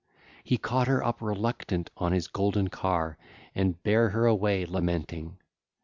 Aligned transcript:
19 0.37 0.37
32) 0.37 0.41
He 0.45 0.57
caught 0.57 0.87
her 0.87 1.03
up 1.05 1.21
reluctant 1.21 1.91
on 1.95 2.11
his 2.11 2.27
golden 2.27 2.69
car 2.69 3.19
and 3.53 3.83
bare 3.83 4.09
her 4.09 4.25
away 4.25 4.65
lamenting. 4.65 5.37